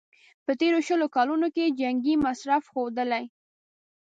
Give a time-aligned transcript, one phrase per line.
[0.45, 3.23] په تېرو شلو کلونو کې یې جنګي مصرف ښودلی.